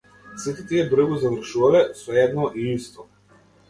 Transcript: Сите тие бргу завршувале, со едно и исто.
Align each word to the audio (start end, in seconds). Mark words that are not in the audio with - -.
Сите 0.45 0.65
тие 0.71 0.85
бргу 0.95 1.21
завршувале, 1.25 1.85
со 2.03 2.19
едно 2.27 2.49
и 2.65 2.69
исто. 2.75 3.11